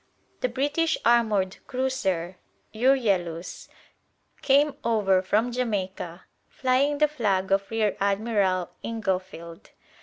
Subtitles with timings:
[0.39, 2.37] The British armoured cruiser
[2.73, 3.67] "Euryalus"
[4.41, 9.69] came over from Jamaica flying the flag of Rear Admiral Inglefield.